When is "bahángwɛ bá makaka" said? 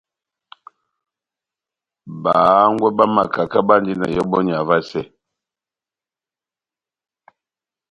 2.21-3.59